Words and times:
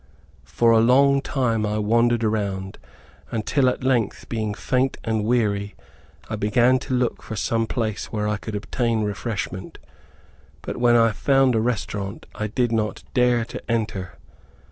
For 0.49 0.71
a 0.71 0.79
long 0.79 1.21
time 1.21 1.63
I 1.63 1.77
wandered 1.77 2.23
around, 2.23 2.79
until 3.29 3.69
at 3.69 3.83
length, 3.83 4.27
being 4.29 4.55
faint 4.55 4.97
and 5.03 5.23
weary, 5.23 5.75
I 6.27 6.35
began 6.37 6.79
to 6.79 6.95
look 6.95 7.21
for 7.21 7.35
some 7.35 7.67
place 7.67 8.05
where 8.11 8.27
I 8.27 8.37
could 8.37 8.55
obtain 8.55 9.03
refreshment. 9.03 9.77
But 10.63 10.77
when 10.77 10.95
I 10.95 11.11
found 11.11 11.53
a 11.53 11.61
restaurant 11.61 12.25
I 12.33 12.47
did 12.47 12.71
not 12.71 13.03
dare 13.13 13.45
to 13.45 13.61
enter. 13.69 14.17